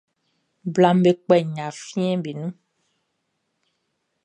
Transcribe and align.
Blaʼm 0.73 0.97
be 1.03 1.11
kpɛ 1.25 1.35
nɲa 1.47 1.67
fieʼm 1.85 2.19
be 2.23 2.31
nun. 2.39 2.53